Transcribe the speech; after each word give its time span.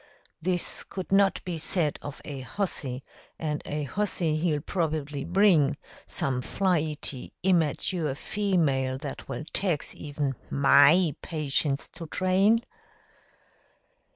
This 0.41 0.81
could 0.81 1.11
not 1.11 1.45
be 1.45 1.59
said 1.59 1.99
of 2.01 2.23
a 2.25 2.39
hussy, 2.39 3.03
and 3.37 3.61
a 3.67 3.83
hussy 3.83 4.35
he'll 4.37 4.59
probably 4.61 5.23
bring 5.23 5.77
some 6.07 6.41
flighty, 6.41 7.33
immerture 7.43 8.15
female 8.17 8.97
that 8.97 9.29
will 9.29 9.43
tax 9.53 9.93
even 9.93 10.33
MY 10.49 11.15
patience 11.21 11.87
to 11.89 12.07
train." 12.07 12.61